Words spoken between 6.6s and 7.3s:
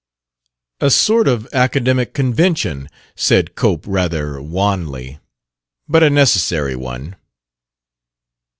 one."